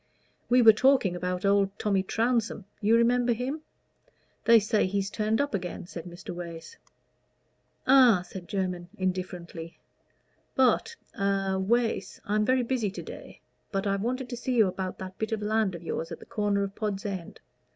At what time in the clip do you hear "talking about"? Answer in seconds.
0.73-1.45